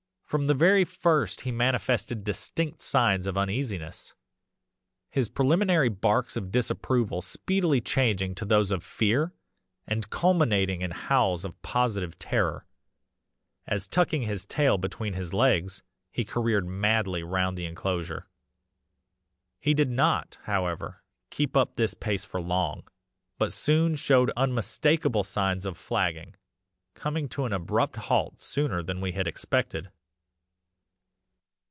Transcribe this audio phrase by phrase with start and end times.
[0.31, 4.13] From the very first he manifested distinct signs of uneasiness,
[5.09, 9.33] his preliminary barks of disapproval speedily changing to those of fear
[9.85, 12.65] and culminating in howls of positive terror,
[13.67, 15.81] as tucking his tail between his legs,
[16.13, 18.29] he careered madly round the enclosure.
[19.59, 22.87] "He did not, however, keep up this pace for long,
[23.37, 26.37] but soon showed unmistakable signs of flagging,
[26.93, 29.91] coming to an abrupt halt sooner than we had expected.